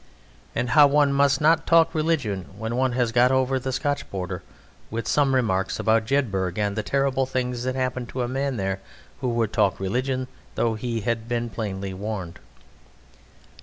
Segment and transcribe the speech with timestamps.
[0.55, 4.41] And how one must not talk religion when one has got over the Scotch border,
[4.89, 8.79] with some remarks about Jedburgh, and the terrible things that happened to a man there
[9.19, 12.39] who would talk religion though he had been plainly warned.